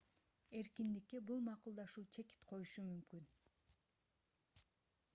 эркиндикке 0.59 1.19
бул 1.31 1.43
макулдашуу 1.49 2.05
чекит 2.17 2.49
коюшу 2.53 2.87
мүмкүн 2.89 3.31